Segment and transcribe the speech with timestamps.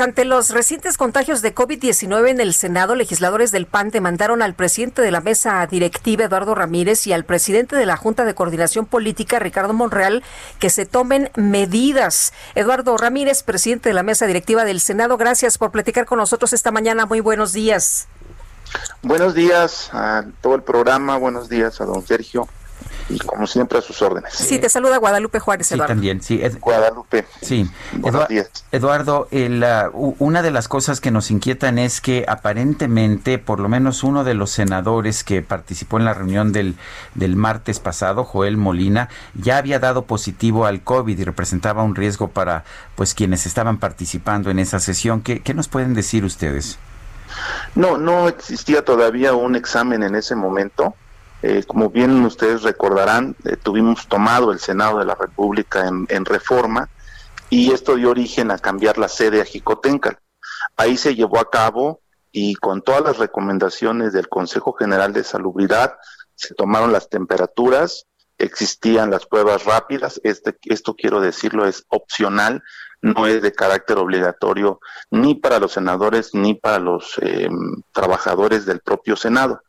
[0.00, 5.02] Ante los recientes contagios de COVID-19 en el Senado, legisladores del PAN demandaron al presidente
[5.02, 9.40] de la mesa directiva, Eduardo Ramírez, y al presidente de la Junta de Coordinación Política,
[9.40, 10.22] Ricardo Monreal,
[10.60, 12.32] que se tomen medidas.
[12.54, 16.70] Eduardo Ramírez, presidente de la mesa directiva del Senado, gracias por platicar con nosotros esta
[16.70, 17.04] mañana.
[17.04, 18.06] Muy buenos días.
[19.02, 22.46] Buenos días a todo el programa, buenos días a don Sergio
[23.08, 24.32] y como siempre a sus órdenes.
[24.34, 25.86] Sí, te saluda Guadalupe Juárez, Eduardo.
[25.86, 26.42] Sí, también, sí.
[26.60, 27.26] Guadalupe.
[27.40, 27.70] Sí.
[27.92, 28.50] Buenos días.
[28.70, 29.28] Eduardo,
[30.18, 34.34] una de las cosas que nos inquietan es que aparentemente, por lo menos uno de
[34.34, 36.76] los senadores que participó en la reunión del,
[37.14, 42.28] del martes pasado, Joel Molina, ya había dado positivo al COVID y representaba un riesgo
[42.28, 45.22] para pues quienes estaban participando en esa sesión.
[45.22, 46.78] ¿Qué, qué nos pueden decir ustedes?
[47.74, 50.94] No, no existía todavía un examen en ese momento.
[51.42, 56.88] Eh, como bien ustedes recordarán, eh, tuvimos tomado el Senado de la República en, reforma
[57.48, 60.18] y esto dio origen a cambiar la sede a Jicotencal.
[60.76, 62.00] Ahí se llevó a cabo
[62.32, 65.94] y con todas las recomendaciones del Consejo General de Salubridad
[66.34, 72.62] se tomaron las temperaturas, existían las pruebas rápidas, este, esto quiero decirlo es opcional,
[73.00, 74.80] no es de carácter obligatorio
[75.10, 77.48] ni para los senadores ni para los eh,
[77.92, 79.62] trabajadores del propio Senado.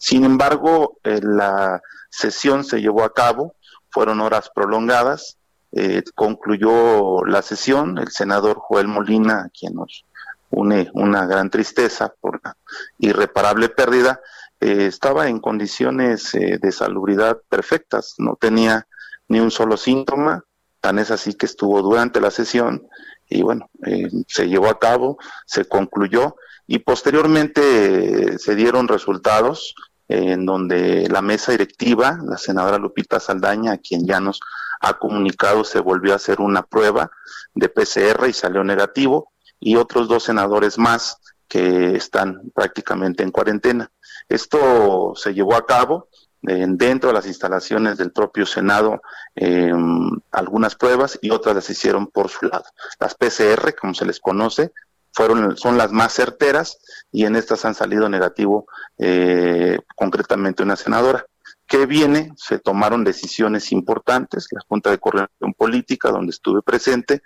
[0.00, 3.54] Sin embargo, eh, la sesión se llevó a cabo,
[3.90, 5.36] fueron horas prolongadas,
[5.72, 10.06] eh, concluyó la sesión, el senador Joel Molina, quien nos
[10.48, 12.56] une una gran tristeza por la
[12.98, 14.20] irreparable pérdida,
[14.58, 18.86] estaba en condiciones de salubridad perfectas, no tenía
[19.28, 20.44] ni un solo síntoma,
[20.80, 22.88] Tan es así que estuvo durante la sesión
[23.28, 29.74] y bueno, eh, se llevó a cabo, se concluyó y posteriormente eh, se dieron resultados
[30.12, 34.40] en donde la mesa directiva, la senadora Lupita Saldaña, a quien ya nos
[34.80, 37.12] ha comunicado, se volvió a hacer una prueba
[37.54, 43.92] de PCR y salió negativo, y otros dos senadores más que están prácticamente en cuarentena.
[44.28, 46.08] Esto se llevó a cabo
[46.42, 49.02] dentro de las instalaciones del propio Senado
[49.36, 52.64] em, algunas pruebas y otras las hicieron por su lado.
[52.98, 54.72] Las PCR, como se les conoce,
[55.12, 56.78] fueron son las más certeras
[57.12, 58.66] y en estas han salido negativo
[58.98, 61.26] eh, concretamente una senadora.
[61.66, 62.32] que viene?
[62.36, 67.22] Se tomaron decisiones importantes, la Junta de Coordinación Política, donde estuve presente,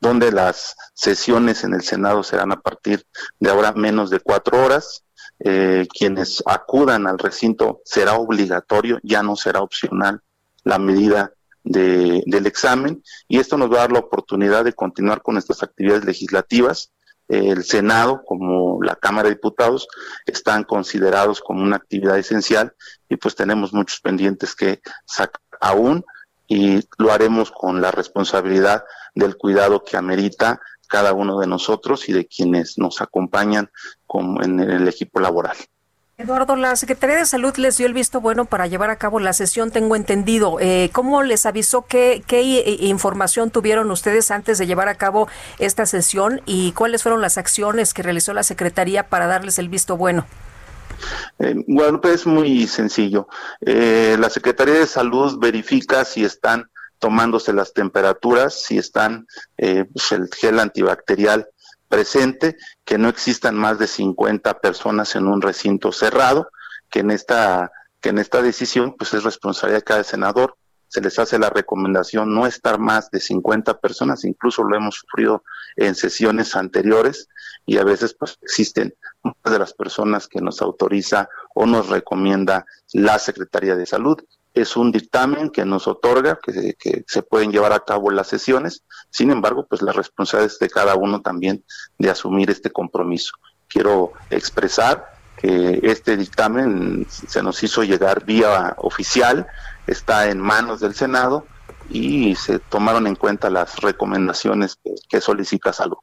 [0.00, 3.06] donde las sesiones en el Senado serán a partir
[3.40, 5.04] de ahora menos de cuatro horas,
[5.38, 10.20] eh, quienes acudan al recinto será obligatorio, ya no será opcional
[10.64, 11.32] la medida
[11.62, 15.62] de, del examen y esto nos va a dar la oportunidad de continuar con nuestras
[15.62, 16.92] actividades legislativas.
[17.28, 19.88] El Senado, como la Cámara de Diputados,
[20.26, 22.74] están considerados como una actividad esencial
[23.08, 26.04] y pues tenemos muchos pendientes que sacar aún
[26.46, 28.84] y lo haremos con la responsabilidad
[29.14, 33.70] del cuidado que amerita cada uno de nosotros y de quienes nos acompañan
[34.06, 35.56] como en el equipo laboral.
[36.18, 39.34] Eduardo, la Secretaría de Salud les dio el visto bueno para llevar a cabo la
[39.34, 40.56] sesión, tengo entendido.
[40.60, 41.82] Eh, ¿Cómo les avisó?
[41.82, 45.28] ¿Qué, ¿Qué, información tuvieron ustedes antes de llevar a cabo
[45.58, 49.98] esta sesión y cuáles fueron las acciones que realizó la Secretaría para darles el visto
[49.98, 50.26] bueno?
[51.38, 53.28] Eh, Guadalupe es muy sencillo.
[53.60, 59.26] Eh, la Secretaría de Salud verifica si están tomándose las temperaturas, si están
[59.58, 61.46] eh, pues, el gel antibacterial
[61.88, 66.48] presente, que no existan más de 50 personas en un recinto cerrado,
[66.90, 70.56] que en esta que en esta decisión pues es responsabilidad de cada senador.
[70.88, 75.42] Se les hace la recomendación no estar más de 50 personas, incluso lo hemos sufrido
[75.74, 77.28] en sesiones anteriores
[77.64, 78.94] y a veces pues existen
[79.44, 84.18] de las personas que nos autoriza o nos recomienda la Secretaría de Salud
[84.56, 89.30] es un dictamen que nos otorga que, se pueden llevar a cabo las sesiones, sin
[89.30, 91.62] embargo, pues la responsabilidad es de cada uno también
[91.98, 93.32] de asumir este compromiso.
[93.68, 99.46] Quiero expresar que este dictamen se nos hizo llegar vía oficial,
[99.86, 101.46] está en manos del Senado
[101.90, 105.98] y se tomaron en cuenta las recomendaciones que, que solicita salud.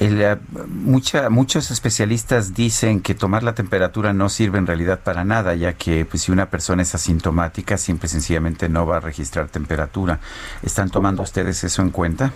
[0.00, 5.54] El, mucha, muchos especialistas dicen que tomar la temperatura no sirve en realidad para nada,
[5.54, 10.18] ya que pues, si una persona es asintomática, siempre sencillamente no va a registrar temperatura.
[10.62, 12.32] ¿Están tomando ustedes eso en cuenta?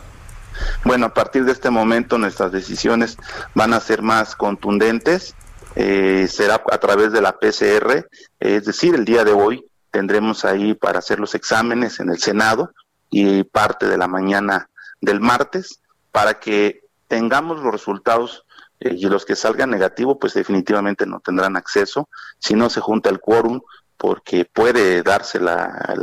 [0.84, 3.16] Bueno, a partir de este momento nuestras decisiones
[3.54, 5.34] van a ser más contundentes.
[5.74, 8.06] Eh, será a través de la PCR,
[8.40, 12.74] es decir, el día de hoy tendremos ahí para hacer los exámenes en el Senado
[13.08, 14.68] y parte de la mañana
[15.00, 15.80] del martes
[16.12, 16.83] para que
[17.14, 18.44] tengamos los resultados
[18.80, 22.08] eh, y los que salgan negativos, pues definitivamente no tendrán acceso.
[22.40, 23.60] Si no se junta el quórum,
[23.96, 25.94] porque puede darse la,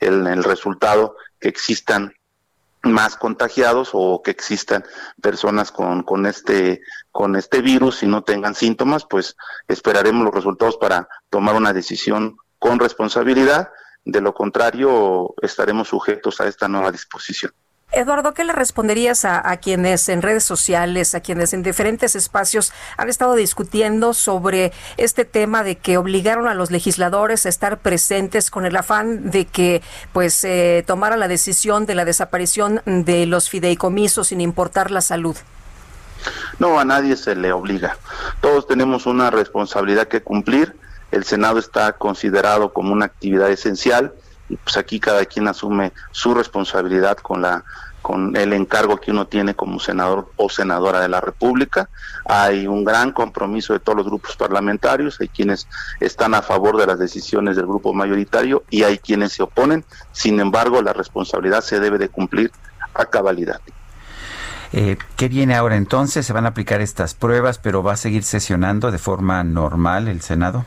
[0.00, 2.12] el, resultado que existan
[2.82, 4.84] más contagiados o que existan
[5.22, 6.80] personas con este
[7.12, 9.36] con este virus y no tengan síntomas, pues
[9.68, 13.70] esperaremos los resultados para tomar una decisión con responsabilidad.
[14.04, 17.52] De lo contrario, estaremos sujetos a esta nueva disposición.
[17.90, 23.08] Eduardo, ¿qué le responderías a, quienes en redes sociales, a quienes en diferentes espacios han
[23.08, 28.66] estado discutiendo sobre este tema de que obligaron a los legisladores a estar presentes con
[28.66, 29.82] el afán de que
[30.12, 35.36] pues eh, tomara la decisión de la desaparición de los fideicomisos sin importar la salud?
[36.58, 37.96] No, a nadie se le obliga.
[38.42, 40.76] Todos tenemos una responsabilidad que cumplir.
[41.10, 44.12] El Senado está considerado como una actividad esencial
[44.56, 47.64] pues aquí cada quien asume su responsabilidad con la
[48.02, 51.90] con el encargo que uno tiene como senador o senadora de la República.
[52.24, 55.66] Hay un gran compromiso de todos los grupos parlamentarios, hay quienes
[56.00, 59.84] están a favor de las decisiones del grupo mayoritario y hay quienes se oponen.
[60.12, 62.50] Sin embargo, la responsabilidad se debe de cumplir
[62.94, 63.60] a cabalidad.
[64.72, 66.26] Eh, ¿Qué viene ahora entonces?
[66.26, 70.20] ¿Se van a aplicar estas pruebas, pero va a seguir sesionando de forma normal el
[70.20, 70.64] Senado?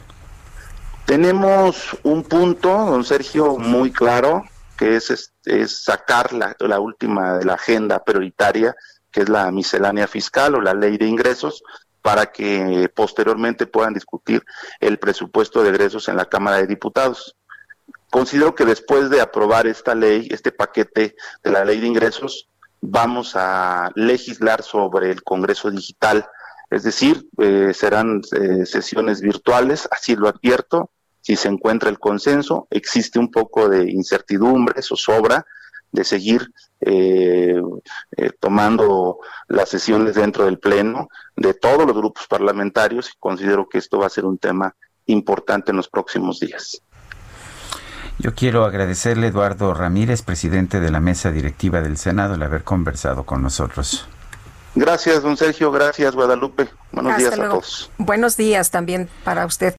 [1.06, 4.44] Tenemos un punto, don Sergio, muy claro,
[4.78, 8.76] que es, es sacar la, la última de la agenda prioritaria,
[9.12, 11.64] que es la miscelánea fiscal o la ley de ingresos,
[12.02, 14.44] para que posteriormente puedan discutir
[14.80, 17.36] el presupuesto de egresos en la Cámara de Diputados.
[18.10, 22.50] Considero que después de aprobar esta ley, este paquete de la ley de ingresos,
[22.82, 26.28] vamos a legislar sobre el Congreso Digital,
[26.72, 30.90] es decir, eh, serán eh, sesiones virtuales, así lo advierto.
[31.20, 35.46] Si se encuentra el consenso, existe un poco de incertidumbre, o sobra
[35.92, 37.62] de seguir eh,
[38.40, 39.20] tomando
[39.50, 44.06] las sesiones dentro del Pleno de todos los grupos parlamentarios y considero que esto va
[44.06, 44.74] a ser un tema
[45.08, 46.82] importante en los próximos días.
[48.18, 53.26] Yo quiero agradecerle, Eduardo Ramírez, presidente de la mesa directiva del Senado, el haber conversado
[53.26, 54.08] con nosotros.
[54.76, 55.72] Gracias, don Sergio.
[55.72, 56.68] Gracias, Guadalupe.
[56.92, 57.92] Buenos días a todos.
[57.98, 59.76] Buenos días también para usted.